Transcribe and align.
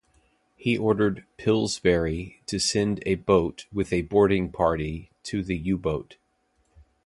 He 0.55 0.79
ordered 0.79 1.25
"Pillsbury" 1.37 2.41
to 2.47 2.57
send 2.57 3.03
a 3.05 3.13
boat 3.13 3.67
with 3.71 3.93
a 3.93 4.01
boarding 4.01 4.51
party 4.51 5.11
to 5.21 5.43
the 5.43 5.55
U-boat. 5.55 6.17